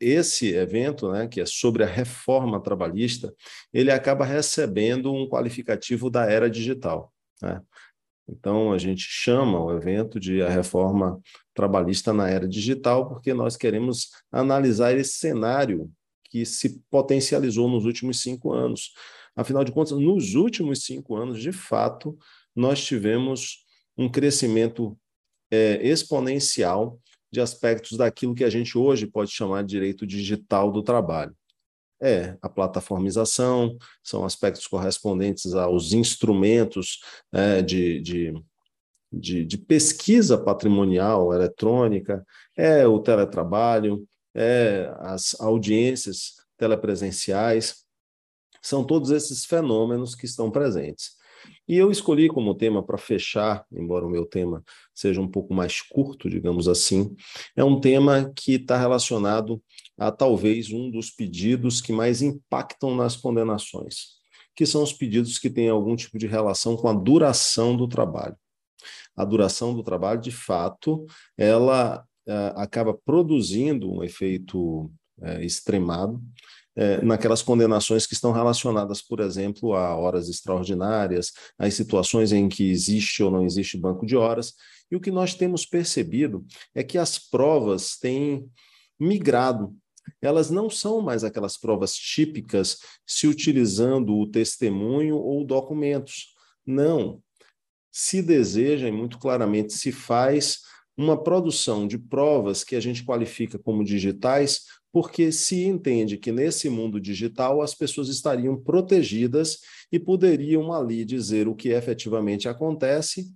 [0.00, 3.34] esse evento, né, que é sobre a reforma trabalhista,
[3.72, 7.12] ele acaba recebendo um qualificativo da era digital.
[7.42, 7.60] Né?
[8.28, 11.20] Então, a gente chama o evento de a reforma
[11.54, 15.90] trabalhista na era digital, porque nós queremos analisar esse cenário
[16.30, 18.92] que se potencializou nos últimos cinco anos.
[19.34, 22.18] Afinal de contas, nos últimos cinco anos, de fato,
[22.54, 23.64] nós tivemos
[23.96, 24.98] um crescimento
[25.50, 27.00] é, exponencial
[27.30, 31.34] de aspectos daquilo que a gente hoje pode chamar de direito digital do trabalho.
[32.00, 37.00] É, a plataformização, são aspectos correspondentes aos instrumentos
[37.32, 38.34] é, de, de,
[39.12, 42.24] de, de, pesquisa patrimonial eletrônica,
[42.56, 47.84] é o teletrabalho, é as audiências telepresenciais,
[48.62, 51.17] são todos esses fenômenos que estão presentes.
[51.68, 54.64] E eu escolhi como tema para fechar, embora o meu tema
[54.94, 57.14] seja um pouco mais curto, digamos assim,
[57.54, 59.62] é um tema que está relacionado
[59.98, 64.16] a talvez um dos pedidos que mais impactam nas condenações,
[64.56, 68.36] que são os pedidos que têm algum tipo de relação com a duração do trabalho.
[69.14, 71.04] A duração do trabalho, de fato,
[71.36, 74.84] ela uh, acaba produzindo um efeito
[75.18, 76.22] uh, extremado
[76.78, 82.70] é, naquelas condenações que estão relacionadas, por exemplo, a horas extraordinárias, às situações em que
[82.70, 84.54] existe ou não existe banco de horas.
[84.88, 88.48] E o que nós temos percebido é que as provas têm
[88.98, 89.74] migrado.
[90.22, 96.32] Elas não são mais aquelas provas típicas se utilizando o testemunho ou documentos.
[96.64, 97.20] Não.
[97.90, 100.60] Se deseja, e muito claramente se faz,
[100.96, 106.68] uma produção de provas que a gente qualifica como digitais, porque se entende que nesse
[106.68, 109.58] mundo digital as pessoas estariam protegidas
[109.92, 113.32] e poderiam ali dizer o que efetivamente acontece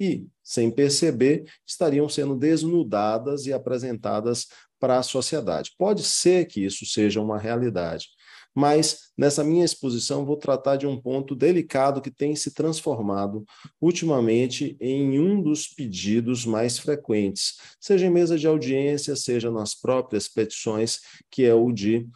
[0.00, 4.46] e, sem perceber, estariam sendo desnudadas e apresentadas
[4.80, 5.72] para a sociedade.
[5.78, 8.08] Pode ser que isso seja uma realidade,
[8.54, 13.44] mas nessa minha exposição vou tratar de um ponto delicado que tem se transformado
[13.80, 20.28] ultimamente em um dos pedidos mais frequentes, seja em mesa de audiência, seja nas próprias
[20.28, 21.00] petições,
[21.30, 22.06] que é o de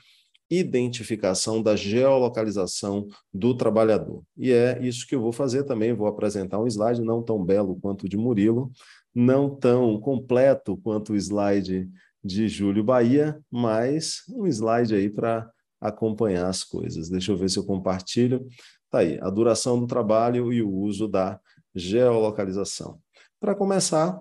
[0.50, 4.22] identificação da geolocalização do trabalhador.
[4.37, 7.78] E é isso que eu vou fazer também, vou apresentar um slide não tão belo
[7.81, 8.70] quanto o de Murilo,
[9.15, 11.88] não tão completo quanto o slide
[12.25, 17.08] de Júlio Bahia, mas um slide aí para acompanhar as coisas.
[17.08, 18.46] Deixa eu ver se eu compartilho.
[18.90, 21.38] Tá aí, a duração do trabalho e o uso da
[21.74, 22.98] geolocalização.
[23.40, 24.20] Para começar,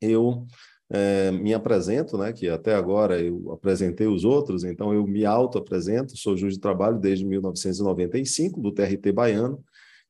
[0.00, 0.46] eu
[0.90, 6.16] é, me apresento, né, que até agora eu apresentei os outros, então eu me auto-apresento,
[6.16, 9.62] sou juiz de trabalho desde 1995, do TRT Baiano,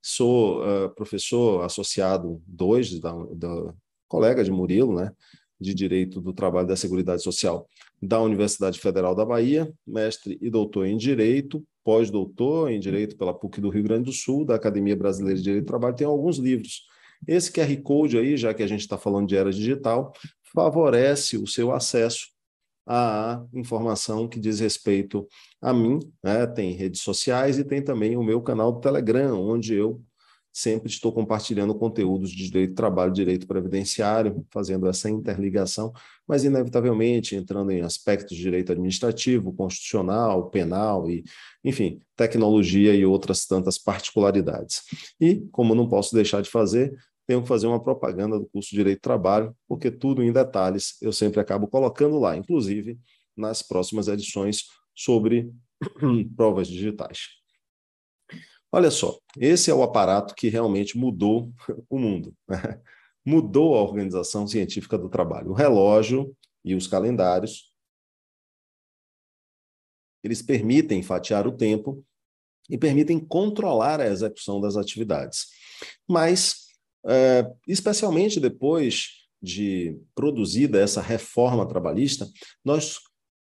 [0.02, 3.74] sou uh, professor associado 2 da, da
[4.06, 5.10] colega de Murilo, né,
[5.58, 7.66] de Direito do Trabalho da Seguridade Social
[8.04, 13.60] da Universidade Federal da Bahia, mestre e doutor em Direito, pós-doutor em Direito pela PUC
[13.60, 16.82] do Rio Grande do Sul, da Academia Brasileira de Direito do Trabalho, tem alguns livros.
[17.26, 20.12] Esse QR Code aí, já que a gente está falando de era digital,
[20.54, 22.28] favorece o seu acesso
[22.86, 25.26] à informação que diz respeito
[25.60, 25.98] a mim.
[26.22, 26.46] Né?
[26.46, 30.02] Tem redes sociais e tem também o meu canal do Telegram, onde eu
[30.54, 35.92] sempre estou compartilhando conteúdos de direito do trabalho, direito previdenciário, fazendo essa interligação,
[36.28, 41.24] mas inevitavelmente entrando em aspectos de direito administrativo, constitucional, penal e,
[41.64, 44.82] enfim, tecnologia e outras tantas particularidades.
[45.20, 48.76] E, como não posso deixar de fazer, tenho que fazer uma propaganda do curso de
[48.76, 52.96] Direito do Trabalho, porque tudo em detalhes eu sempre acabo colocando lá, inclusive
[53.36, 55.50] nas próximas edições sobre
[56.36, 57.43] provas digitais.
[58.74, 61.52] Olha só, esse é o aparato que realmente mudou
[61.88, 62.82] o mundo, né?
[63.24, 65.52] mudou a organização científica do trabalho.
[65.52, 67.72] O relógio e os calendários,
[70.24, 72.04] eles permitem fatiar o tempo
[72.68, 75.46] e permitem controlar a execução das atividades.
[76.08, 76.66] Mas,
[77.06, 82.28] é, especialmente depois de produzida essa reforma trabalhista,
[82.64, 82.98] nós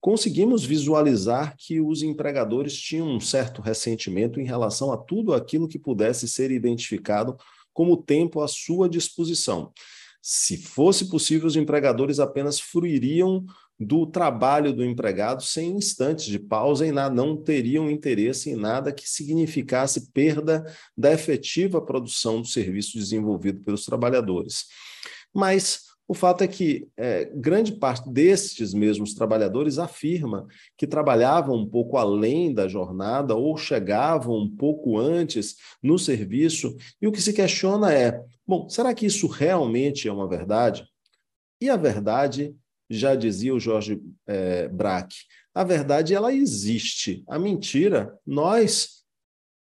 [0.02, 5.78] conseguimos visualizar que os empregadores tinham um certo ressentimento em relação a tudo aquilo que
[5.78, 7.38] pudesse ser identificado
[7.72, 9.72] como tempo à sua disposição.
[10.20, 13.46] Se fosse possível, os empregadores apenas fruiriam
[13.80, 18.92] do trabalho do empregado sem instantes de pausa e nada, não teriam interesse em nada
[18.92, 20.64] que significasse perda
[20.96, 24.66] da efetiva produção do serviço desenvolvido pelos trabalhadores.
[25.34, 30.46] Mas o fato é que é, grande parte destes mesmos trabalhadores afirma
[30.78, 37.08] que trabalhavam um pouco além da jornada ou chegavam um pouco antes no serviço, e
[37.08, 40.86] o que se questiona é: bom, será que isso realmente é uma verdade?
[41.62, 42.54] E a verdade
[42.90, 45.16] já dizia o Jorge é, Braque,
[45.56, 49.06] a verdade ela existe, a mentira nós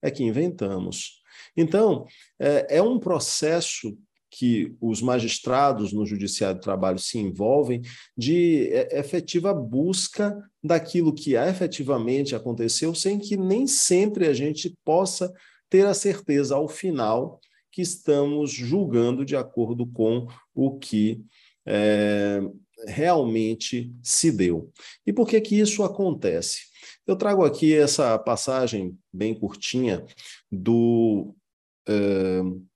[0.02, 1.22] é que inventamos.
[1.56, 2.08] Então,
[2.40, 3.96] é, é um processo
[4.32, 7.82] que os magistrados no Judiciário do Trabalho se envolvem
[8.18, 15.32] de é, efetiva busca daquilo que efetivamente aconteceu, sem que nem sempre a gente possa
[15.70, 21.22] ter a certeza ao final que estamos julgando de acordo com o que
[21.66, 22.42] é,
[22.88, 24.72] realmente se deu.
[25.06, 26.72] E por que que isso acontece?
[27.06, 30.06] Eu trago aqui essa passagem bem curtinha
[30.50, 31.36] do
[31.90, 32.71] uh,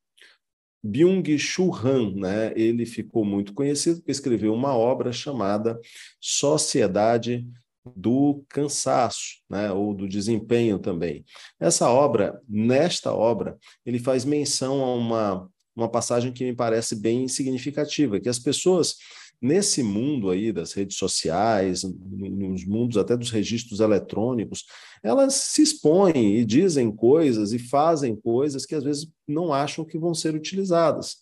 [0.85, 2.53] Byung-Chul Han, né?
[2.55, 5.79] Ele ficou muito conhecido porque escreveu uma obra chamada
[6.19, 7.47] Sociedade
[7.95, 11.23] do cansaço, né, ou do desempenho também.
[11.59, 17.27] Essa obra, nesta obra, ele faz menção a uma, uma passagem que me parece bem
[17.27, 18.95] significativa, que as pessoas
[19.41, 24.65] nesse mundo aí das redes sociais, nos mundos até dos registros eletrônicos,
[25.03, 29.97] elas se expõem e dizem coisas e fazem coisas que às vezes não acham que
[29.97, 31.17] vão ser utilizadas.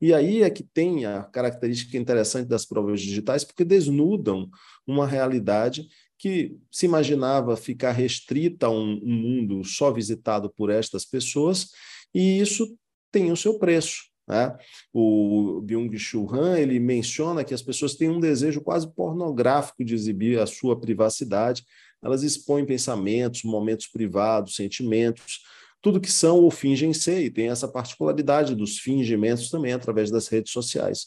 [0.00, 4.48] E aí é que tem a característica interessante das provas digitais, porque desnudam
[4.86, 11.04] uma realidade que se imaginava ficar restrita a um, um mundo só visitado por estas
[11.04, 11.70] pessoas,
[12.14, 12.76] e isso
[13.10, 14.07] tem o seu preço.
[14.28, 14.54] Né?
[14.92, 20.38] O Byung-Chul Han ele menciona que as pessoas têm um desejo quase pornográfico de exibir
[20.38, 21.64] a sua privacidade.
[22.02, 25.40] Elas expõem pensamentos, momentos privados, sentimentos,
[25.80, 30.28] tudo que são ou fingem ser, e tem essa particularidade dos fingimentos também através das
[30.28, 31.06] redes sociais.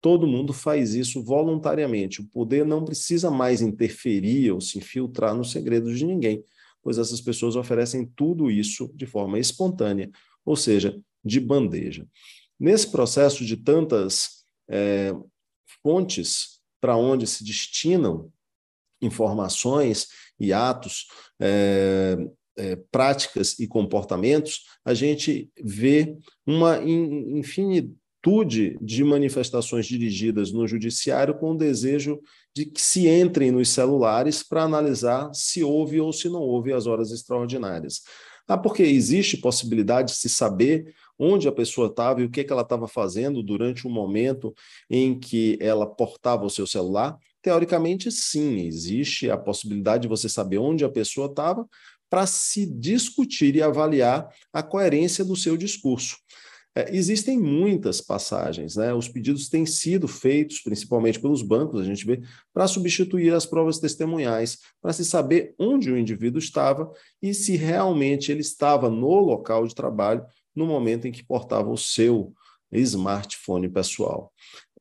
[0.00, 2.20] Todo mundo faz isso voluntariamente.
[2.20, 6.42] O poder não precisa mais interferir ou se infiltrar nos segredos de ninguém,
[6.82, 10.10] pois essas pessoas oferecem tudo isso de forma espontânea,
[10.44, 12.06] ou seja, de bandeja.
[12.58, 15.12] Nesse processo de tantas é,
[15.82, 18.30] fontes para onde se destinam
[19.00, 20.08] informações
[20.38, 21.06] e atos,
[21.40, 22.16] é,
[22.56, 31.52] é, práticas e comportamentos, a gente vê uma infinitude de manifestações dirigidas no judiciário com
[31.52, 32.20] o desejo
[32.54, 36.86] de que se entrem nos celulares para analisar se houve ou se não houve as
[36.86, 38.02] horas extraordinárias.
[38.48, 42.52] Ah, porque existe possibilidade de se saber onde a pessoa estava e o que, que
[42.52, 44.54] ela estava fazendo durante o momento
[44.88, 47.18] em que ela portava o seu celular?
[47.42, 51.66] Teoricamente, sim, existe a possibilidade de você saber onde a pessoa estava
[52.10, 56.16] para se discutir e avaliar a coerência do seu discurso.
[56.74, 58.94] É, existem muitas passagens, né?
[58.94, 62.20] Os pedidos têm sido feitos, principalmente pelos bancos, a gente vê,
[62.52, 66.88] para substituir as provas testemunhais, para se saber onde o indivíduo estava
[67.20, 70.24] e se realmente ele estava no local de trabalho
[70.58, 72.34] no momento em que portava o seu
[72.72, 74.32] smartphone pessoal.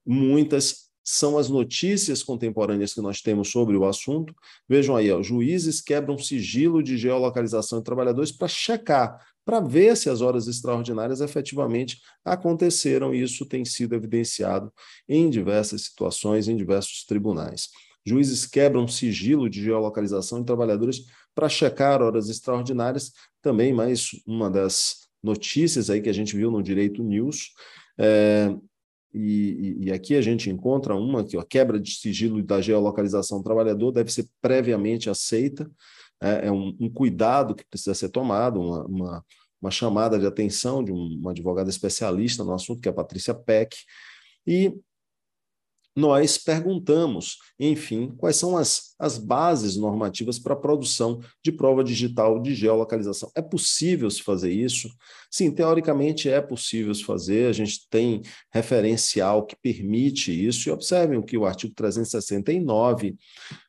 [0.06, 4.36] Muitas são as notícias contemporâneas que nós temos sobre o assunto.
[4.68, 10.10] Vejam aí, ó, juízes quebram sigilo de geolocalização de trabalhadores para checar, para ver se
[10.10, 13.14] as horas extraordinárias efetivamente aconteceram.
[13.14, 14.74] E isso tem sido evidenciado
[15.08, 17.70] em diversas situações, em diversos tribunais.
[18.06, 25.06] Juízes quebram sigilo de geolocalização de trabalhadores para checar horas extraordinárias, também mais uma das
[25.24, 27.52] notícias aí que a gente viu no Direito News.
[27.98, 28.56] É,
[29.14, 33.44] e, e, aqui a gente encontra uma que a quebra de sigilo da geolocalização do
[33.44, 35.69] trabalhador deve ser previamente aceita,
[36.21, 39.26] é, é um, um, cuidado que precisa ser tomado, uma, uma,
[39.62, 43.33] uma chamada de atenção de um, uma advogada especialista no assunto, que é a Patrícia
[43.33, 43.76] Peck,
[44.45, 44.74] e
[45.95, 52.42] nós perguntamos, enfim, quais são as, as bases normativas para a produção de prova digital
[52.42, 53.31] de geolocalização.
[53.35, 54.89] É possível se fazer isso?
[55.30, 61.21] Sim, teoricamente é possível se fazer, a gente tem referencial que permite isso, e observem
[61.21, 63.16] que o artigo 369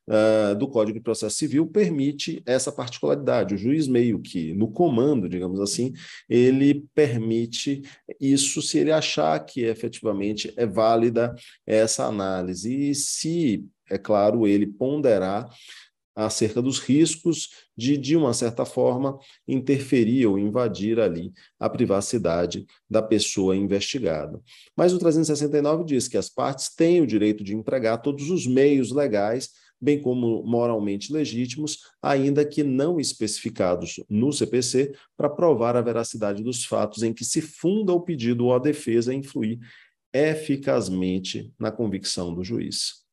[0.08, 3.54] uh, do Código de Processo Civil permite essa particularidade.
[3.54, 5.92] O juiz meio que, no comando, digamos assim,
[6.28, 7.82] ele permite
[8.20, 11.34] isso se ele achar que efetivamente é válida
[11.66, 12.90] essa análise.
[12.90, 15.48] E se, é claro, ele ponderar
[16.14, 19.16] acerca dos riscos de, de uma certa forma,
[19.46, 24.40] interferir ou invadir ali a privacidade da pessoa investigada.
[24.76, 28.90] Mas o 369 diz que as partes têm o direito de empregar todos os meios
[28.90, 36.42] legais bem como moralmente legítimos, ainda que não especificados no CPC, para provar a veracidade
[36.42, 39.58] dos fatos em que se funda o pedido ou a defesa influir
[40.12, 43.06] eficazmente na convicção do juiz.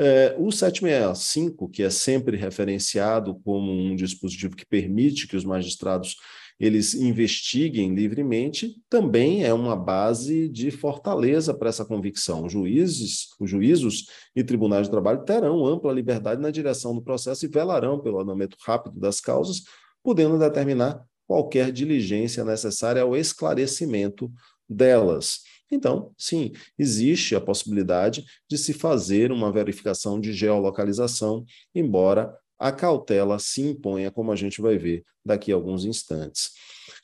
[0.00, 6.14] É, o 765, que é sempre referenciado como um dispositivo que permite que os magistrados
[6.60, 12.48] eles investiguem livremente, também é uma base de fortaleza para essa convicção.
[12.48, 17.48] Juízes, os juízos e tribunais de trabalho terão ampla liberdade na direção do processo e
[17.48, 19.62] velarão pelo andamento rápido das causas,
[20.02, 24.30] podendo determinar qualquer diligência necessária ao esclarecimento
[24.68, 25.40] delas.
[25.70, 31.44] Então, sim, existe a possibilidade de se fazer uma verificação de geolocalização,
[31.74, 36.50] embora a cautela se imponha, como a gente vai ver daqui a alguns instantes.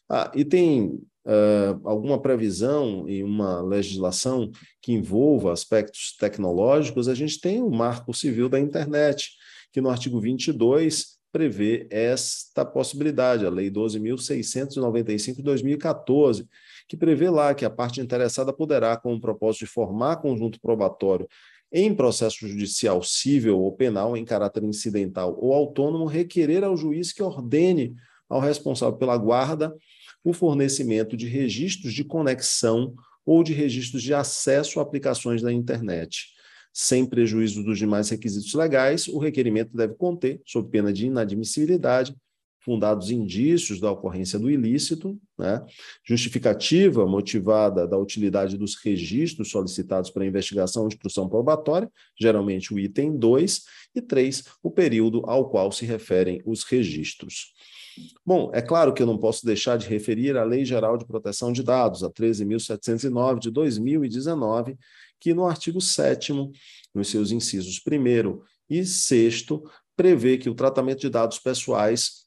[0.09, 0.87] Ah, e tem
[1.25, 4.51] uh, alguma previsão em uma legislação
[4.83, 7.09] que envolva aspectos tecnológicos?
[7.09, 9.31] A gente tem o Marco Civil da Internet,
[9.73, 16.49] que no artigo 22 prevê esta possibilidade, a Lei 12.695 de 2014,
[16.89, 21.29] que prevê lá que a parte interessada poderá, com o propósito de formar conjunto probatório
[21.73, 27.23] em processo judicial civil ou penal em caráter incidental ou autônomo, requerer ao juiz que
[27.23, 27.95] ordene
[28.29, 29.75] ao responsável pela guarda
[30.23, 32.95] o fornecimento de registros de conexão
[33.27, 36.29] ou de registros de acesso a aplicações da internet.
[36.73, 42.15] Sem prejuízo dos demais requisitos legais, o requerimento deve conter, sob pena de inadmissibilidade,
[42.65, 45.65] fundados indícios da ocorrência do ilícito, né?
[46.03, 53.17] justificativa motivada da utilidade dos registros solicitados para investigação ou instrução probatória, geralmente o item
[53.17, 53.63] 2,
[53.95, 57.55] e 3, o período ao qual se referem os registros.
[58.27, 61.53] Bom, é claro que eu não posso deixar de referir a Lei Geral de Proteção
[61.53, 64.77] de Dados, a 13.709 de 2019,
[65.21, 66.33] que no artigo 7
[66.93, 69.47] nos seus incisos 1 e 6
[69.97, 72.24] prevê que o tratamento de dados pessoais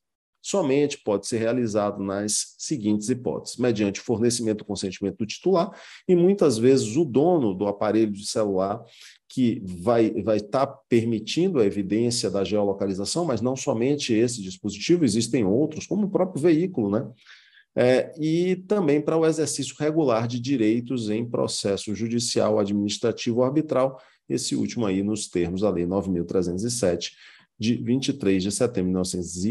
[0.49, 5.71] somente pode ser realizado nas seguintes hipóteses: mediante fornecimento do consentimento do titular,
[6.07, 8.81] e muitas vezes o dono do aparelho de celular
[9.27, 15.03] que vai, vai estar tá permitindo a evidência da geolocalização, mas não somente esse dispositivo,
[15.03, 17.07] existem outros, como o próprio veículo, né?
[17.75, 24.01] É, e também para o exercício regular de direitos em processo judicial, administrativo ou arbitral,
[24.27, 27.11] esse último aí nos termos da Lei 9.307,
[27.59, 29.45] de 23 de setembro de 1900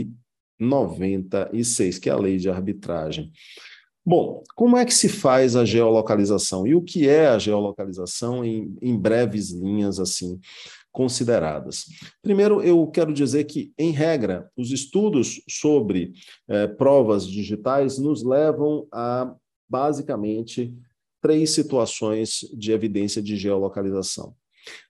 [0.58, 3.32] 96, que é a lei de arbitragem.
[4.08, 6.64] Bom, como é que se faz a geolocalização?
[6.64, 10.38] E o que é a geolocalização em, em breves linhas assim
[10.92, 11.86] consideradas?
[12.22, 16.12] Primeiro, eu quero dizer que, em regra, os estudos sobre
[16.48, 19.34] eh, provas digitais nos levam a,
[19.68, 20.72] basicamente,
[21.20, 24.36] três situações de evidência de geolocalização.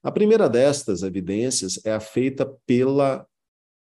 [0.02, 3.26] A primeira destas evidências é a feita pela,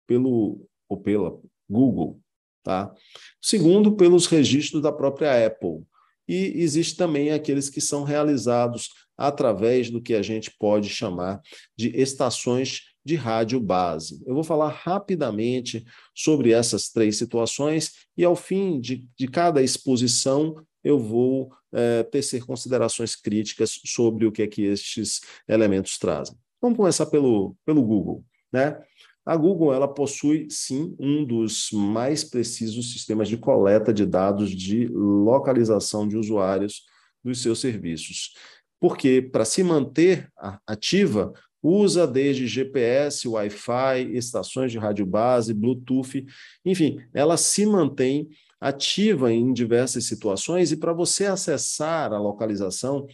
[0.07, 0.61] pelo,
[0.91, 2.21] ou pela, Google.
[2.63, 2.95] Tá?
[3.41, 5.85] Segundo, pelos registros da própria Apple.
[6.29, 11.41] E existe também aqueles que são realizados através do que a gente pode chamar
[11.77, 14.23] de estações de rádio base.
[14.25, 20.55] Eu vou falar rapidamente sobre essas três situações e, ao fim de, de cada exposição,
[20.85, 26.37] eu vou é, tecer considerações críticas sobre o que é que estes elementos trazem.
[26.61, 28.25] Vamos começar pelo, pelo Google.
[28.53, 28.79] Né?
[29.25, 34.89] A Google ela possui sim um dos mais precisos sistemas de coleta de dados de
[34.89, 36.83] localização de usuários
[37.23, 38.35] dos seus serviços.
[38.81, 40.29] Porque para se manter
[40.67, 46.27] ativa, usa desde GPS, Wi-Fi, estações de rádio base, Bluetooth,
[46.65, 48.29] enfim, ela se mantém
[48.61, 53.07] ativa em diversas situações e para você acessar a localização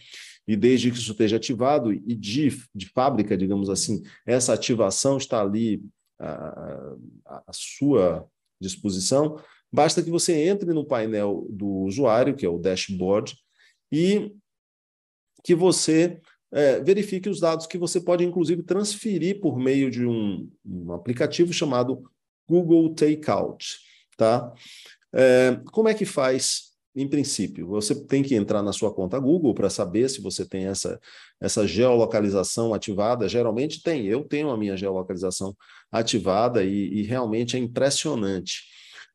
[0.47, 5.41] e desde que isso esteja ativado e de, de fábrica, digamos assim, essa ativação está
[5.41, 5.83] ali
[6.19, 8.27] a sua
[8.59, 13.37] disposição, basta que você entre no painel do usuário, que é o dashboard,
[13.91, 14.35] e
[15.43, 16.19] que você
[16.51, 21.53] é, verifique os dados que você pode, inclusive, transferir por meio de um, um aplicativo
[21.53, 22.03] chamado
[22.47, 23.77] Google Takeout.
[24.17, 24.53] Tá?
[25.13, 29.53] É, como é que faz em princípio, você tem que entrar na sua conta Google
[29.53, 30.99] para saber se você tem essa,
[31.39, 33.29] essa geolocalização ativada.
[33.29, 35.55] Geralmente tem, eu tenho a minha geolocalização
[35.91, 38.63] ativada e, e realmente é impressionante.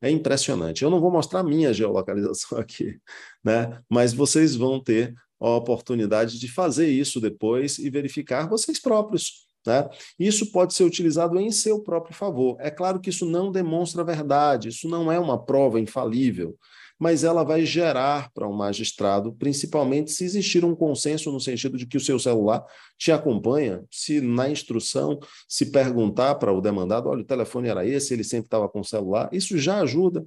[0.00, 0.84] É impressionante.
[0.84, 2.96] Eu não vou mostrar minha geolocalização aqui,
[3.42, 3.80] né?
[3.88, 9.46] mas vocês vão ter a oportunidade de fazer isso depois e verificar vocês próprios.
[9.66, 9.88] Né?
[10.18, 12.56] Isso pode ser utilizado em seu próprio favor.
[12.60, 16.56] É claro que isso não demonstra a verdade, isso não é uma prova infalível
[16.98, 21.86] mas ela vai gerar para um magistrado, principalmente se existir um consenso no sentido de
[21.86, 22.64] que o seu celular
[22.98, 28.14] te acompanha, se na instrução se perguntar para o demandado, olha, o telefone era esse,
[28.14, 30.24] ele sempre estava com o celular, isso já ajuda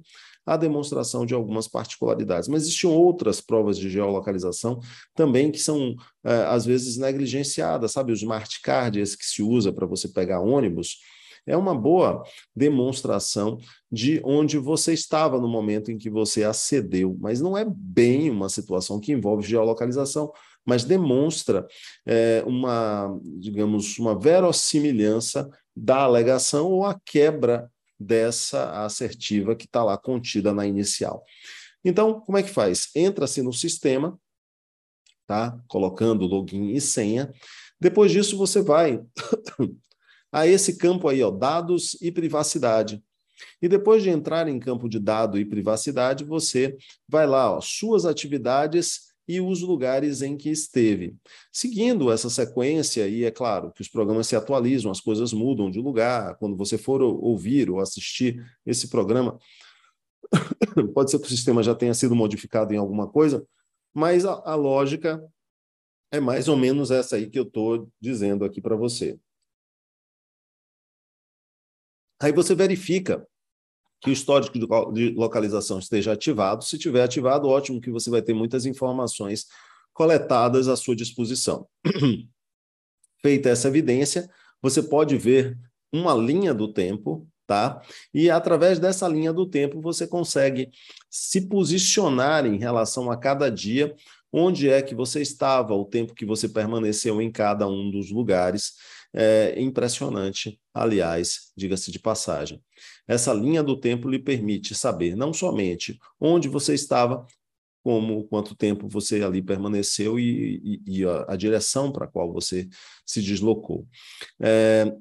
[0.48, 2.48] a demonstração de algumas particularidades.
[2.48, 4.80] Mas existem outras provas de geolocalização
[5.14, 5.94] também que são,
[6.24, 8.12] é, às vezes, negligenciadas, sabe?
[8.12, 11.00] O smart card, esse que se usa para você pegar ônibus,
[11.48, 12.22] é uma boa
[12.54, 13.58] demonstração
[13.90, 18.48] de onde você estava no momento em que você acedeu, mas não é bem uma
[18.48, 20.30] situação que envolve geolocalização,
[20.64, 21.66] mas demonstra
[22.06, 29.96] é, uma, digamos, uma verossimilhança da alegação ou a quebra dessa assertiva que está lá
[29.96, 31.24] contida na inicial.
[31.84, 32.90] Então, como é que faz?
[32.94, 34.18] Entra-se no sistema,
[35.26, 35.58] tá?
[35.66, 37.32] Colocando login e senha.
[37.80, 39.00] Depois disso, você vai
[40.32, 43.02] a esse campo aí, ó, dados e privacidade.
[43.62, 46.76] E depois de entrar em campo de dado e privacidade, você
[47.08, 51.14] vai lá, ó, suas atividades e os lugares em que esteve.
[51.52, 55.78] Seguindo essa sequência, e é claro que os programas se atualizam, as coisas mudam de
[55.78, 59.38] lugar, quando você for ouvir ou assistir esse programa,
[60.94, 63.46] pode ser que o sistema já tenha sido modificado em alguma coisa,
[63.92, 65.22] mas a, a lógica
[66.10, 69.18] é mais ou menos essa aí que eu estou dizendo aqui para você.
[72.20, 73.26] Aí você verifica
[74.00, 74.58] que o histórico
[74.92, 76.64] de localização esteja ativado.
[76.64, 79.46] Se tiver ativado, ótimo, que você vai ter muitas informações
[79.92, 81.66] coletadas à sua disposição.
[83.20, 84.30] Feita essa evidência,
[84.62, 85.58] você pode ver
[85.92, 87.82] uma linha do tempo, tá?
[88.14, 90.70] E através dessa linha do tempo você consegue
[91.10, 93.94] se posicionar em relação a cada dia,
[94.32, 98.74] onde é que você estava, o tempo que você permaneceu em cada um dos lugares
[99.14, 102.62] é impressionante, aliás, diga-se de passagem.
[103.06, 107.26] Essa linha do tempo lhe permite saber não somente onde você estava,
[107.82, 112.32] como quanto tempo você ali permaneceu e, e, e a, a, direção para a qual
[112.32, 112.68] você
[113.06, 113.86] se deslocou.
[114.40, 114.92] É,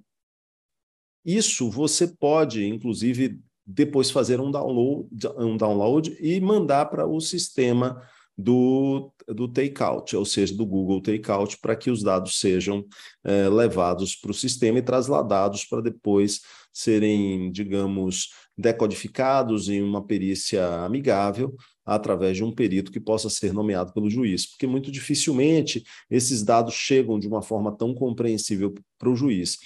[1.26, 8.02] isso você pode, inclusive, depois fazer um download, um download e mandar para o sistema
[8.38, 12.86] do, do takeout, ou seja, do Google Takeout, para que os dados sejam
[13.24, 16.42] é, levados para o sistema e trasladados para depois
[16.72, 21.56] serem, digamos, decodificados em uma perícia amigável
[21.86, 26.74] através de um perito que possa ser nomeado pelo juiz, porque muito dificilmente esses dados
[26.74, 29.58] chegam de uma forma tão compreensível para o juiz.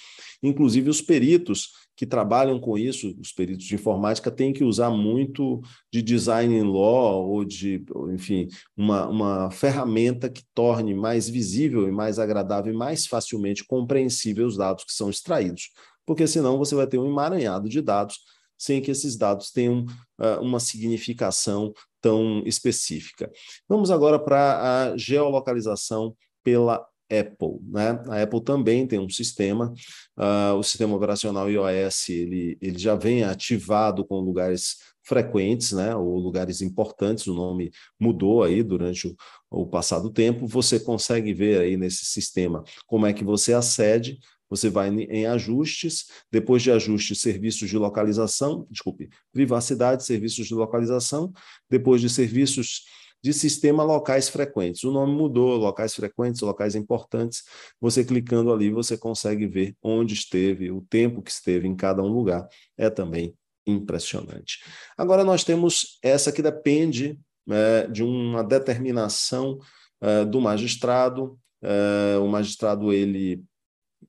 [0.42, 5.60] Inclusive, os peritos que trabalham com isso, os peritos de informática, têm que usar muito
[5.92, 11.92] de design in law ou de, enfim, uma, uma ferramenta que torne mais visível e
[11.92, 15.70] mais agradável e mais facilmente compreensível os dados que são extraídos.
[16.06, 18.16] Porque senão você vai ter um emaranhado de dados
[18.58, 19.84] sem que esses dados tenham
[20.20, 23.30] uh, uma significação tão específica.
[23.68, 26.84] Vamos agora para a geolocalização pela
[27.20, 27.58] Apple.
[27.68, 28.02] Né?
[28.08, 29.72] A Apple também tem um sistema,
[30.18, 36.16] uh, o sistema operacional iOS ele, ele já vem ativado com lugares frequentes, né, ou
[36.16, 39.16] lugares importantes, o nome mudou aí durante o,
[39.50, 44.68] o passado tempo, você consegue ver aí nesse sistema como é que você acede, você
[44.68, 51.32] vai em ajustes, depois de ajustes, serviços de localização, desculpe, privacidade, serviços de localização,
[51.70, 52.82] depois de serviços
[53.22, 54.82] de sistema locais frequentes.
[54.82, 57.44] O nome mudou, locais frequentes, locais importantes.
[57.80, 62.08] Você clicando ali, você consegue ver onde esteve, o tempo que esteve em cada um
[62.08, 62.48] lugar.
[62.76, 63.34] É também
[63.66, 64.58] impressionante.
[64.98, 69.58] Agora nós temos essa que depende é, de uma determinação
[70.00, 71.38] é, do magistrado.
[71.62, 73.44] É, o magistrado ele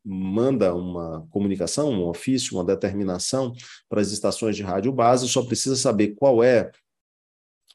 [0.03, 3.53] manda uma comunicação, um ofício, uma determinação
[3.87, 6.71] para as estações de rádio base, só precisa saber qual é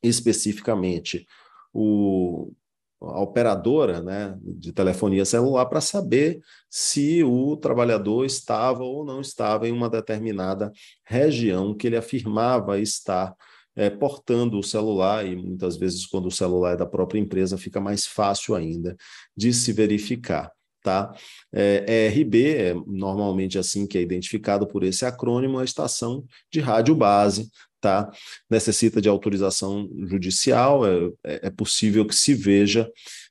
[0.03, 1.27] especificamente
[1.73, 2.53] o,
[3.01, 9.69] a operadora né, de telefonia celular para saber se o trabalhador estava ou não estava
[9.69, 10.73] em uma determinada
[11.05, 13.35] região que ele afirmava estar
[13.79, 17.81] é, portando o celular, e muitas vezes, quando o celular é da própria empresa, fica
[17.81, 18.97] mais fácil ainda
[19.37, 20.51] de se verificar.
[20.83, 21.13] Tá?
[21.53, 26.95] É, RB é normalmente assim que é identificado por esse acrônimo, a estação de rádio
[26.95, 28.11] base, tá?
[28.49, 32.91] necessita de autorização judicial, é, é, é possível que se veja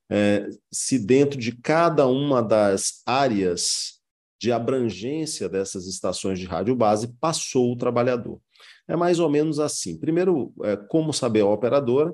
[0.10, 3.98] é, se dentro de cada uma das áreas
[4.40, 8.40] de abrangência dessas estações de rádio base passou o trabalhador.
[8.88, 9.98] É mais ou menos assim.
[9.98, 12.14] Primeiro, é, como saber a operadora?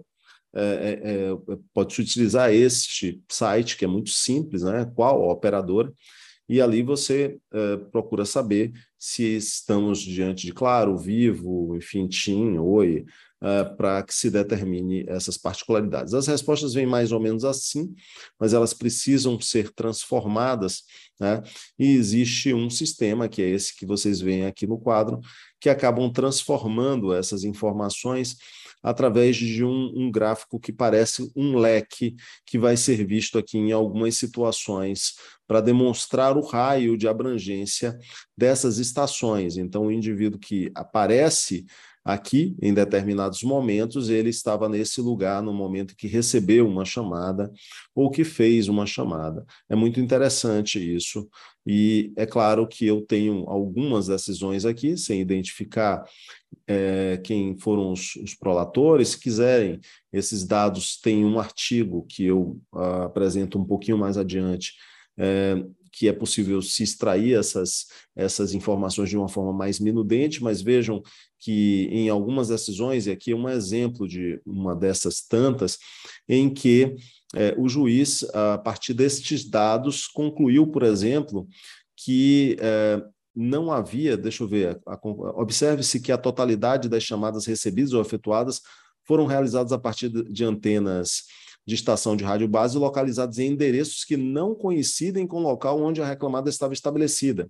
[0.56, 4.90] É, é, é pode-se utilizar este site, que é muito simples, né?
[4.96, 5.92] qual a operadora,
[6.48, 13.06] e ali você uh, procura saber se estamos diante de Claro, Vivo, enfim, TIM, Oi,
[13.42, 16.14] uh, para que se determine essas particularidades.
[16.14, 17.94] As respostas vêm mais ou menos assim,
[18.40, 20.84] mas elas precisam ser transformadas,
[21.20, 21.42] né?
[21.80, 25.20] e existe um sistema, que é esse que vocês veem aqui no quadro,
[25.62, 28.36] que acabam transformando essas informações
[28.84, 32.16] através de um, um, gráfico que parece um leque
[32.46, 35.14] que vai ser visto aqui em algumas situações
[35.48, 37.98] para demonstrar o raio de abrangência
[38.38, 39.56] dessas estações.
[39.58, 41.66] Então, o indivíduo que aparece
[42.04, 47.52] aqui, em determinados momentos, ele estava nesse lugar no momento que recebeu uma chamada
[47.96, 49.46] ou que fez uma chamada.
[49.70, 51.30] É muito interessante isso.
[51.66, 56.04] E é claro que eu tenho algumas decisões aqui, sem identificar
[56.68, 59.10] é, quem foram os, os, prolatores.
[59.10, 59.80] Se quiserem,
[60.12, 64.74] esses dados têm um artigo que eu uh, apresento um pouquinho mais adiante,
[65.18, 67.86] é, que é possível se extrair essas,
[68.16, 71.02] essas informações de uma forma mais minudente, mas vejam
[71.44, 75.78] que em algumas decisões, e aqui é um exemplo de uma dessas tantas,
[76.28, 76.96] em que
[77.36, 81.46] é, o juiz, a partir destes dados, concluiu, por exemplo,
[81.98, 83.04] que é,
[83.36, 84.80] não havia, deixa eu ver,
[85.36, 88.62] observe-se que a totalidade das chamadas recebidas ou efetuadas
[89.06, 91.24] foram realizadas a partir de antenas
[91.66, 96.02] de estação de rádio base localizadas em endereços que não coincidem com o local onde
[96.02, 97.50] a reclamada estava estabelecida.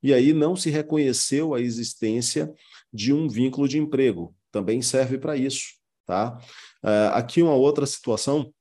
[0.00, 2.52] E aí não se reconheceu a existência
[2.92, 4.34] de um vínculo de emprego.
[4.50, 5.74] Também serve para isso.
[6.06, 6.38] Tá?
[6.84, 8.52] Uh, aqui uma outra situação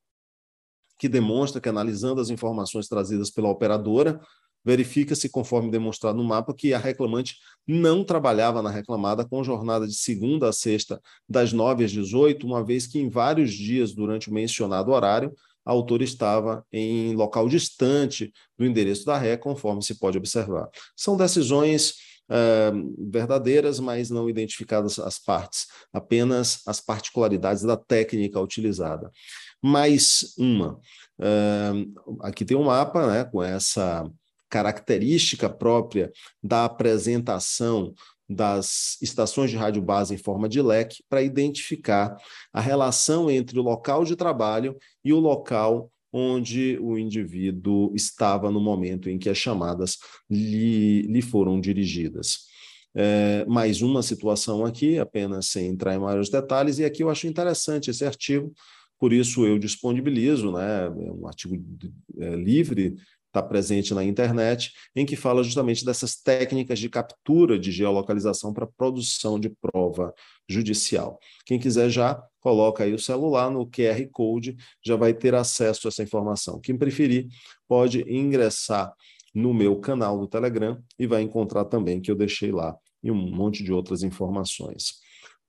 [0.97, 4.21] que demonstra que, analisando as informações trazidas pela operadora,
[4.63, 9.95] verifica-se, conforme demonstrado no mapa, que a reclamante não trabalhava na reclamada com jornada de
[9.95, 14.33] segunda a sexta, das 9 às 18, uma vez que em vários dias durante o
[14.33, 15.33] mencionado horário,
[15.65, 20.69] a autora estava em local distante do endereço da ré, conforme se pode observar.
[20.95, 21.95] São decisões
[22.29, 29.11] uh, verdadeiras, mas não identificadas as partes, apenas as particularidades da técnica utilizada.
[29.61, 30.79] Mais uma.
[31.19, 34.09] Uh, aqui tem um mapa né, com essa
[34.49, 36.11] característica própria
[36.43, 37.93] da apresentação
[38.27, 42.15] das estações de rádio base em forma de leque para identificar
[42.53, 48.59] a relação entre o local de trabalho e o local onde o indivíduo estava no
[48.59, 49.97] momento em que as chamadas
[50.29, 52.49] lhe, lhe foram dirigidas.
[52.93, 57.27] É, mais uma situação aqui, apenas sem entrar em maiores detalhes, e aqui eu acho
[57.27, 58.51] interessante esse artigo,
[58.99, 61.55] por isso eu disponibilizo, né, é um artigo
[62.19, 62.95] é, livre
[63.31, 68.67] está presente na internet, em que fala justamente dessas técnicas de captura de geolocalização para
[68.67, 70.13] produção de prova
[70.47, 71.17] judicial.
[71.45, 75.89] Quem quiser já coloca aí o celular no QR Code, já vai ter acesso a
[75.89, 76.59] essa informação.
[76.59, 77.27] Quem preferir
[77.67, 78.93] pode ingressar
[79.33, 83.15] no meu canal do Telegram e vai encontrar também que eu deixei lá e um
[83.15, 84.95] monte de outras informações.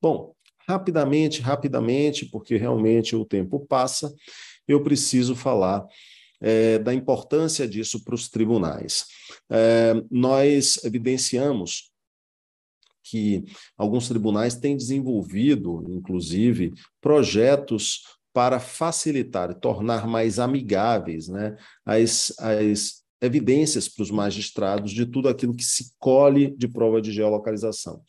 [0.01, 0.35] Bom,
[0.69, 4.15] rapidamente, rapidamente, porque realmente o tempo passa,
[4.69, 5.85] eu preciso falar
[6.41, 9.07] é, da importância disso para os tribunais.
[9.51, 11.92] É, nós evidenciamos
[13.13, 13.45] que
[13.77, 18.01] alguns tribunais têm desenvolvido, inclusive, projetos
[18.33, 25.29] para facilitar e tornar mais amigáveis né, as, as evidências para os magistrados de tudo
[25.29, 28.01] aquilo que se colhe de prova de geolocalização.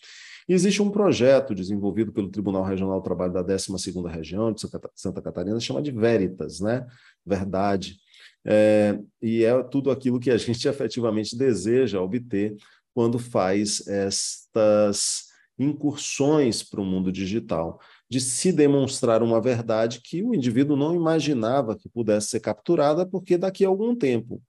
[0.47, 4.61] Existe um projeto desenvolvido pelo Tribunal Regional do Trabalho da 12ª Região de
[4.95, 6.85] Santa Catarina, chamado de Veritas, né?
[7.25, 7.97] Verdade.
[8.45, 12.55] É, e é tudo aquilo que a gente efetivamente deseja obter
[12.93, 17.79] quando faz estas incursões para o mundo digital,
[18.09, 23.37] de se demonstrar uma verdade que o indivíduo não imaginava que pudesse ser capturada, porque
[23.37, 24.41] daqui a algum tempo,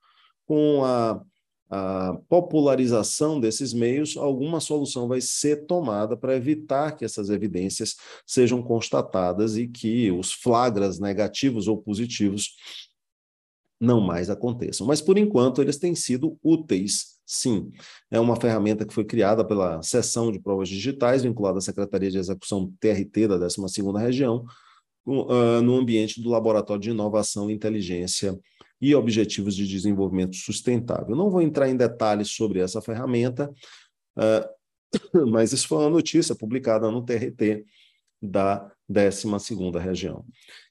[0.46, 1.22] com a,
[1.70, 8.62] a popularização desses meios, alguma solução vai ser tomada para evitar que essas evidências sejam
[8.62, 12.56] constatadas e que os flagras negativos ou positivos
[13.80, 14.86] não mais aconteçam.
[14.86, 17.70] Mas, por enquanto, eles têm sido úteis, sim.
[18.10, 22.18] É uma ferramenta que foi criada pela Seção de Provas Digitais, vinculada à Secretaria de
[22.18, 24.44] Execução TRT da 12ª Região,
[25.06, 28.38] uh, no ambiente do Laboratório de Inovação, Inteligência
[28.80, 31.16] e Objetivos de Desenvolvimento Sustentável.
[31.16, 33.52] Não vou entrar em detalhes sobre essa ferramenta,
[34.18, 37.64] uh, mas isso foi uma notícia publicada no TRT
[38.20, 40.24] da 12ª Região.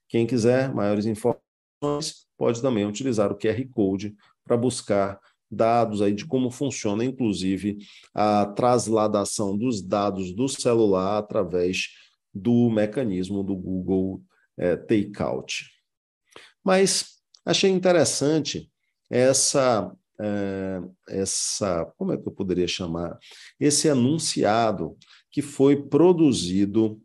[0.08, 5.20] Quem quiser maiores informações, pode também utilizar o QR Code para buscar
[5.54, 7.78] dados aí de como funciona, inclusive,
[8.13, 11.89] a trasladação dos dados do celular através
[12.34, 14.22] do mecanismo do Google
[14.58, 15.66] é, Takeout.
[16.63, 18.72] Mas achei interessante
[19.10, 23.18] essa, é, essa, como é que eu poderia chamar?
[23.60, 24.98] Esse anunciado
[25.30, 27.02] que foi produzido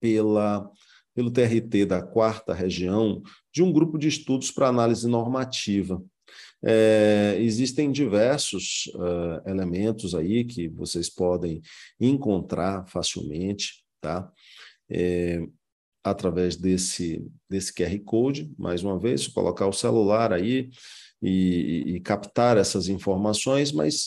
[0.00, 0.70] pela
[1.14, 6.02] pelo TRT da quarta região, de um grupo de estudos para análise normativa.
[6.64, 11.60] É, existem diversos uh, elementos aí que vocês podem
[12.00, 14.30] encontrar facilmente, tá?
[14.88, 15.40] É,
[16.04, 20.70] através desse, desse QR Code, mais uma vez, colocar o celular aí
[21.22, 24.06] e, e captar essas informações, mas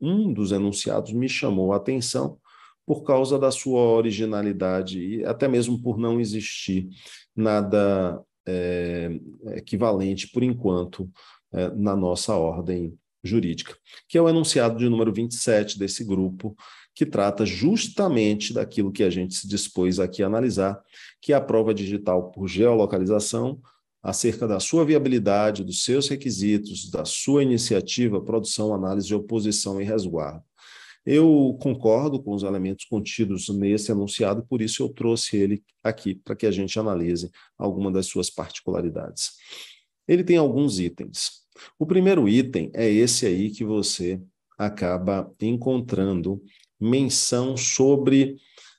[0.00, 2.38] um dos enunciados me chamou a atenção
[2.86, 6.88] por causa da sua originalidade e até mesmo por não existir
[7.34, 9.10] nada é,
[9.56, 11.10] equivalente, por enquanto,
[11.52, 13.76] é, na nossa ordem jurídica,
[14.08, 16.54] que é o enunciado de número 27 desse grupo,
[16.94, 20.80] que trata justamente daquilo que a gente se dispôs aqui a analisar,
[21.20, 23.60] que é a prova digital por geolocalização,
[24.02, 30.44] acerca da sua viabilidade, dos seus requisitos, da sua iniciativa, produção, análise oposição e resguardo.
[31.04, 36.34] Eu concordo com os elementos contidos nesse enunciado, por isso eu trouxe ele aqui para
[36.34, 39.32] que a gente analise alguma das suas particularidades.
[40.08, 41.44] Ele tem alguns itens.
[41.78, 44.20] O primeiro item é esse aí que você
[44.56, 46.42] acaba encontrando
[46.80, 48.36] menção sobre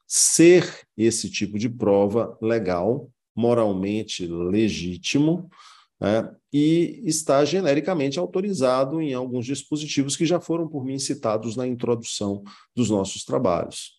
[0.08, 5.50] ser esse tipo de prova legal, moralmente legítimo,
[6.00, 11.68] né, e está genericamente autorizado em alguns dispositivos que já foram por mim citados na
[11.68, 12.44] introdução
[12.76, 13.94] dos nossos trabalhos.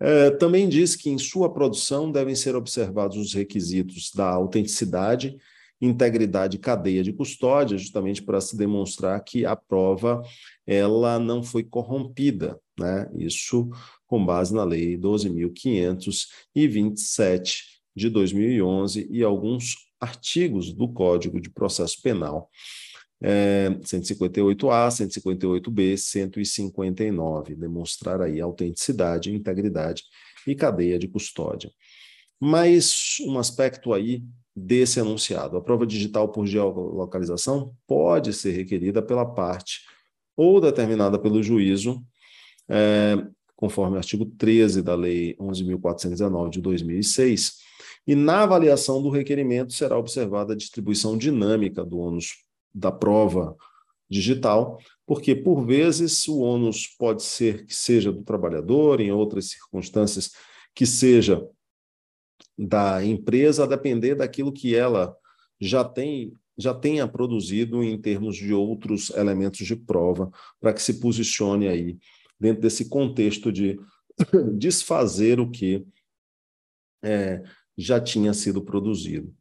[0.00, 5.36] É, também diz que em sua produção devem ser observados os requisitos da autenticidade,
[5.80, 10.22] integridade e cadeia de custódia, justamente para se demonstrar que a prova
[10.66, 13.10] ela não foi corrompida, né?
[13.16, 13.68] Isso
[14.06, 22.50] com base na lei 12.527 de 2011 e alguns artigos do Código de Processo Penal,
[23.20, 30.04] é, 158A, 158B, 159, demonstrar aí autenticidade, integridade
[30.46, 31.70] e cadeia de custódia.
[32.40, 34.22] Mas um aspecto aí
[34.54, 39.80] desse enunciado, a prova digital por geolocalização pode ser requerida pela parte
[40.36, 42.04] ou determinada pelo juízo,
[42.68, 43.16] é,
[43.56, 47.56] conforme o artigo 13 da Lei 11.419 de 2006,
[48.08, 52.42] e na avaliação do requerimento será observada a distribuição dinâmica do ônus
[52.74, 53.54] da prova
[54.08, 60.32] digital, porque por vezes o ônus pode ser que seja do trabalhador, em outras circunstâncias
[60.74, 61.46] que seja
[62.56, 65.14] da empresa, a depender daquilo que ela
[65.60, 70.98] já tem já tenha produzido em termos de outros elementos de prova, para que se
[70.98, 71.96] posicione aí
[72.40, 73.78] dentro desse contexto de
[74.58, 75.86] desfazer o que
[77.00, 77.44] é,
[77.78, 79.32] já tinha sido produzido.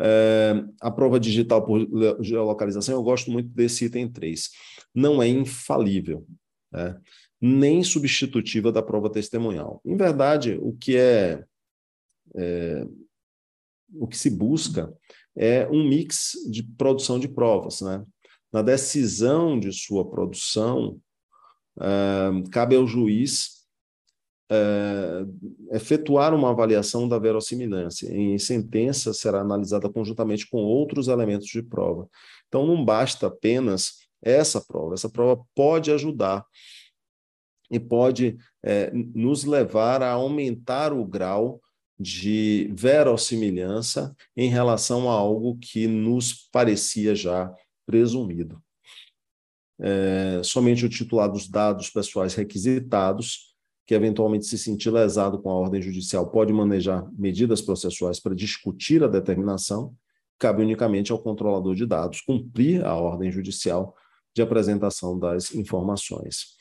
[0.00, 1.86] É, a prova digital por
[2.20, 4.50] geolocalização, eu gosto muito desse item 3.
[4.94, 6.26] Não é infalível,
[6.72, 6.98] né?
[7.40, 9.80] nem substitutiva da prova testemunhal.
[9.84, 11.44] Em verdade, o que é,
[12.34, 12.86] é,
[13.92, 14.92] o que se busca
[15.36, 17.82] é um mix de produção de provas.
[17.82, 18.02] Né?
[18.52, 20.98] Na decisão de sua produção,
[21.78, 23.63] é, cabe ao juiz
[24.54, 28.06] é, efetuar uma avaliação da verossimilhança.
[28.12, 32.08] Em sentença, será analisada conjuntamente com outros elementos de prova.
[32.48, 34.94] Então, não basta apenas essa prova.
[34.94, 36.44] Essa prova pode ajudar
[37.70, 41.60] e pode é, nos levar a aumentar o grau
[41.98, 47.52] de verossimilhança em relação a algo que nos parecia já
[47.86, 48.62] presumido.
[49.80, 53.53] É, somente o titular dos dados pessoais requisitados
[53.86, 59.02] que eventualmente se sentir lesado com a ordem judicial pode manejar medidas processuais para discutir
[59.04, 59.94] a determinação,
[60.38, 63.94] cabe unicamente ao controlador de dados cumprir a ordem judicial
[64.34, 66.54] de apresentação das informações.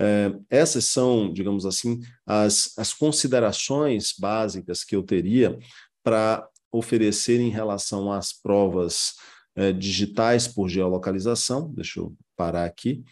[0.00, 5.58] É, essas são, digamos assim, as, as considerações básicas que eu teria
[6.04, 9.14] para oferecer em relação às provas
[9.56, 11.72] é, digitais por geolocalização.
[11.72, 13.02] Deixa eu parar aqui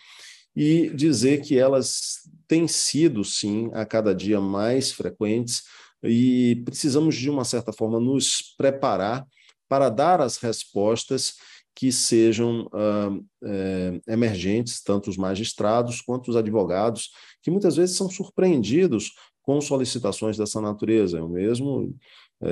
[0.54, 5.62] e dizer que elas têm sido, sim, a cada dia mais frequentes
[6.02, 9.26] e precisamos, de uma certa forma, nos preparar
[9.68, 11.35] para dar as respostas
[11.74, 17.11] que sejam uh, uh, emergentes, tanto os magistrados quanto os advogados,
[17.42, 21.18] que muitas vezes são surpreendidos com solicitações dessa natureza.
[21.18, 21.94] Eu mesmo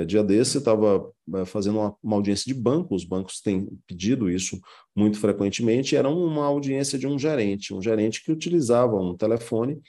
[0.07, 4.59] dia desse estava é, fazendo uma, uma, audiência de banco, os bancos têm pedido isso
[4.95, 9.79] muito frequentemente, era uma audiência de um gerente, um gerente que utilizava um telefone,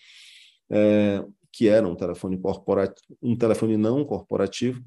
[0.70, 4.82] é, que era um telefone corporativo, um telefone não corporativo,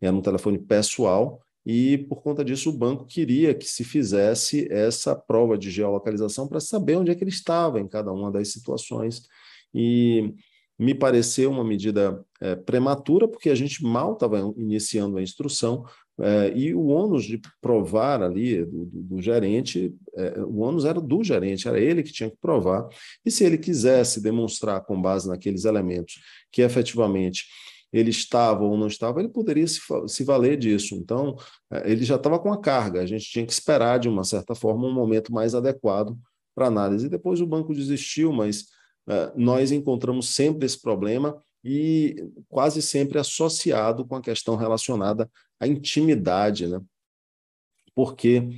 [0.00, 5.16] era um telefone pessoal, e por conta disso o banco queria que se fizesse essa
[5.16, 9.22] prova de geolocalização para saber onde é que ele estava em cada uma das situações.
[9.74, 10.34] E
[10.78, 15.84] me pareceu uma medida é, prematura, porque a gente mal estava iniciando a instrução,
[16.18, 21.00] é, e o ônus de provar ali do, do, do gerente, é, o ônus era
[21.00, 22.88] do gerente, era ele que tinha que provar,
[23.24, 26.20] e se ele quisesse demonstrar com base naqueles elementos
[26.52, 27.44] que efetivamente
[27.92, 30.96] ele estava ou não estava, ele poderia se, se valer disso.
[30.96, 31.36] Então,
[31.70, 34.54] é, ele já estava com a carga, a gente tinha que esperar, de uma certa
[34.54, 36.16] forma, um momento mais adequado
[36.54, 37.06] para análise.
[37.06, 38.64] E depois o banco desistiu, mas
[39.34, 42.16] nós encontramos sempre esse problema e
[42.48, 46.80] quase sempre associado com a questão relacionada à intimidade, né?
[47.94, 48.48] Porque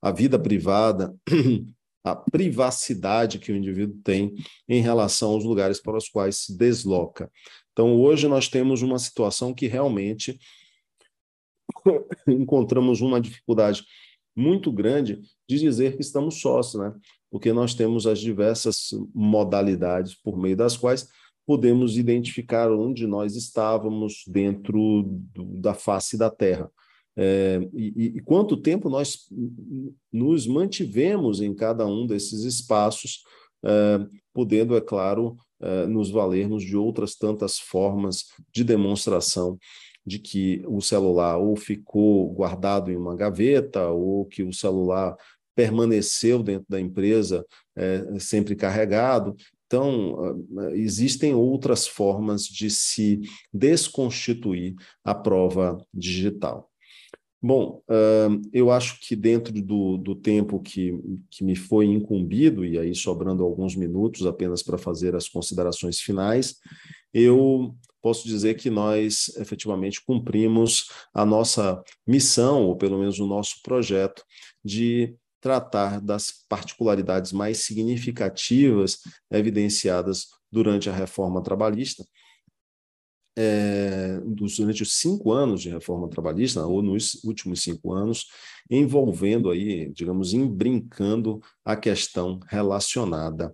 [0.00, 1.14] a vida privada,
[2.04, 4.34] a privacidade que o indivíduo tem
[4.68, 7.30] em relação aos lugares para os quais se desloca.
[7.72, 10.38] Então, hoje nós temos uma situação que realmente
[12.28, 13.84] encontramos uma dificuldade
[14.36, 16.92] muito grande de dizer que estamos sós, né?
[17.30, 21.08] Porque nós temos as diversas modalidades por meio das quais
[21.46, 26.70] podemos identificar onde nós estávamos dentro do, da face da Terra.
[27.16, 29.28] É, e, e, quanto tempo nós
[30.12, 33.22] nos mantivemos em cada um desses espaços,
[33.64, 39.58] é, podendo, é claro, é, nos valermos de outras tantas formas de demonstração
[40.06, 45.16] de que o celular ou ficou guardado em uma gaveta, ou que o celular
[45.54, 47.44] permaneceu dentro da empresa
[47.76, 49.34] é, sempre carregado.
[49.66, 53.20] Então, existem outras formas de se
[53.52, 56.70] desconstituir a prova digital.
[57.46, 60.98] Bom, uh, eu acho que dentro do, do tempo que,
[61.30, 66.56] que me foi incumbido, e aí sobrando alguns minutos apenas para fazer as considerações finais,
[67.12, 73.56] eu posso dizer que nós efetivamente cumprimos a nossa missão, ou pelo menos o nosso
[73.62, 74.24] projeto,
[74.64, 75.14] de
[75.44, 82.02] tratar das particularidades mais significativas evidenciadas durante a reforma trabalhista,
[83.36, 88.26] é, durante os cinco anos de reforma trabalhista, ou nos últimos cinco anos,
[88.70, 93.52] envolvendo aí, digamos, embrincando a questão relacionada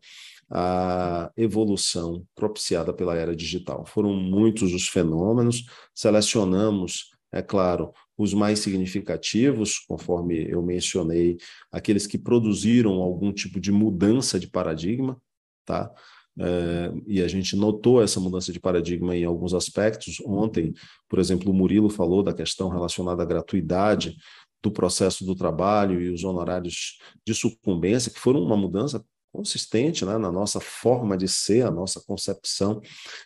[0.49, 3.85] à evolução propiciada pela era digital.
[3.85, 11.39] Foram muitos os fenômenos, selecionamos, é claro, os mais significativos, conforme eu mencionei,
[11.73, 15.21] aqueles que produziram algum tipo de mudança de paradigma,
[15.65, 15.91] tá?
[16.39, 20.21] É, e a gente notou essa mudança de paradigma em alguns aspectos.
[20.27, 20.75] Ontem,
[21.09, 24.17] por exemplo, o Murilo falou da questão relacionada à gratuidade
[24.63, 29.03] do processo do trabalho e os honorários de sucumbência, que foram uma mudança
[29.33, 32.83] consistente né, na nossa forma de ser, a nossa concepção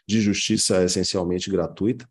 [0.06, 2.08] de justiça essencialmente gratuita.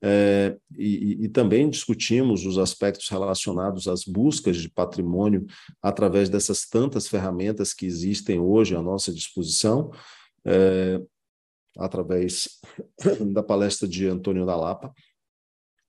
[0.00, 5.44] É, e, e, também discutimos os aspectos relacionados às buscas de patrimônio
[5.82, 9.90] através dessas tantas ferramentas que existem hoje à nossa disposição,
[10.44, 11.02] é,
[11.76, 12.60] através
[13.32, 14.92] da palestra de Antônio da Lapa,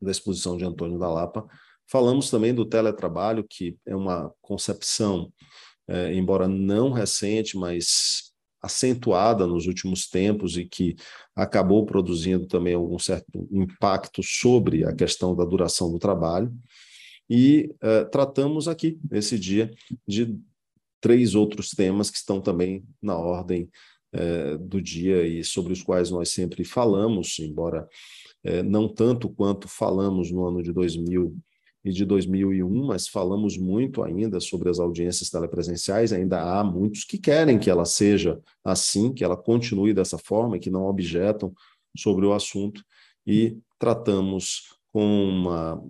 [0.02, 1.48] da exposição de Antônio da Lapa.
[1.88, 5.32] Falamos também do teletrabalho, que é uma concepção,
[5.88, 8.29] é, embora não recente, mas
[8.62, 10.95] acentuada nos últimos tempos e que
[11.36, 16.54] acabou produzindo também algum certo impacto sobre a questão da duração do trabalho.
[17.30, 19.72] E é, tratamos aqui, nesse dia,
[20.08, 20.38] de
[21.00, 23.69] três outros temas que estão também na ordem
[24.12, 27.88] é, do dia e sobre os quais nós sempre falamos, embora
[28.43, 31.38] é, não tanto quanto falamos no ano de 2000
[31.84, 36.12] e de 2001, mas falamos muito ainda sobre as audiências telepresenciais.
[36.12, 40.70] Ainda há muitos que querem que ela seja assim, que ela continue dessa forma, que
[40.70, 41.54] não objetam
[41.98, 42.84] sobre o assunto,
[43.26, 45.82] e tratamos com uma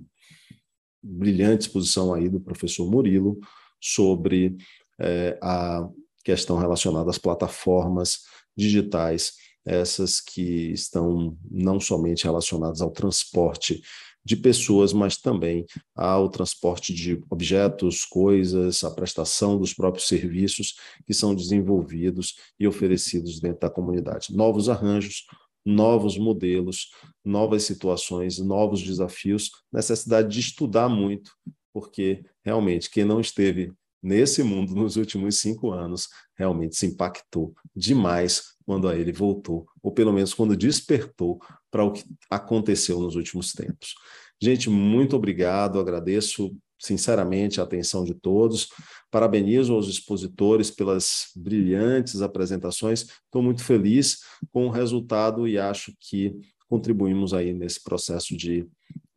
[1.01, 3.39] brilhante exposição aí do professor Murilo
[3.81, 4.57] sobre
[4.99, 5.87] é, a
[6.23, 8.19] questão relacionada às plataformas
[8.55, 9.33] digitais,
[9.65, 13.81] essas que estão não somente relacionadas ao transporte
[14.23, 21.13] de pessoas, mas também ao transporte de objetos, coisas, a prestação dos próprios serviços que
[21.13, 24.35] são desenvolvidos e oferecidos dentro da comunidade.
[24.35, 25.25] Novos arranjos,
[25.65, 26.89] novos modelos,
[27.23, 31.31] novas situações, novos desafios, necessidade de estudar muito,
[31.73, 38.55] porque realmente quem não esteve nesse mundo nos últimos cinco anos realmente se impactou demais
[38.65, 41.39] quando a ele voltou, ou pelo menos quando despertou
[41.71, 43.95] para o que aconteceu nos últimos tempos.
[44.41, 48.69] Gente, muito obrigado, agradeço sinceramente a atenção de todos,
[49.11, 54.19] parabenizo aos expositores pelas brilhantes apresentações, estou muito feliz
[54.51, 56.33] com o resultado e acho que
[56.69, 58.65] contribuímos aí nesse processo de,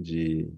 [0.00, 0.48] de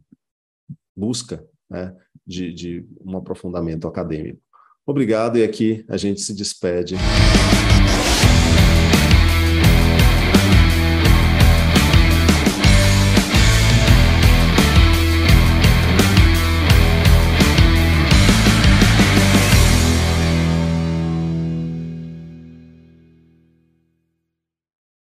[0.96, 1.94] busca né,
[2.26, 4.40] de, de um aprofundamento acadêmico.
[4.86, 6.94] Obrigado, e aqui a gente se despede.